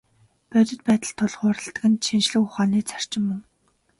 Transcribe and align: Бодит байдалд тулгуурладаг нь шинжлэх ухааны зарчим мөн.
Бодит 0.51 0.81
байдалд 0.87 1.15
тулгуурладаг 1.17 1.83
нь 1.89 2.03
шинжлэх 2.05 2.43
ухааны 2.43 2.79
зарчим 2.89 3.23
мөн. 3.27 3.39